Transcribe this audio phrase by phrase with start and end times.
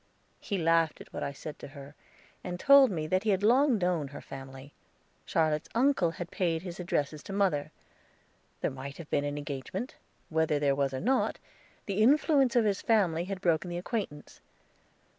[0.39, 1.93] He laughed at what I said to her,
[2.43, 4.73] and told me that he had long known her family.
[5.27, 7.71] Charlotte's uncle had paid his addresses to mother.
[8.61, 9.97] There might have been an engagement;
[10.29, 11.37] whether there was or not,
[11.85, 14.41] the influence of his family had broken the acquaintance.